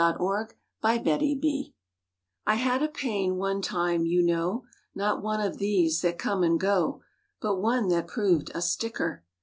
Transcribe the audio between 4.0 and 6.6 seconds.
you know; Not one of these that come and